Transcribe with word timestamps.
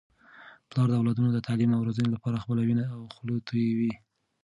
پلار 0.69 0.87
د 0.89 0.93
اولادونو 0.99 1.29
د 1.33 1.39
تعلیم 1.47 1.71
او 1.73 1.85
روزنې 1.87 2.09
لپاره 2.15 2.41
خپله 2.43 2.61
وینه 2.63 2.85
او 2.95 3.01
خوله 3.15 3.35
تویوي. 3.47 3.93